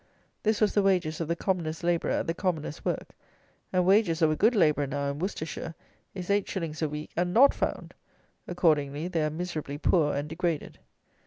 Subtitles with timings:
[0.41, 3.09] This was the wages of the commonest labourer at the commonest work.
[3.71, 5.75] And the wages of a good labourer now, in Worcestershire,
[6.15, 7.93] is eight shillings a week, and not found.
[8.47, 10.79] Accordingly, they are miserably poor and degraded.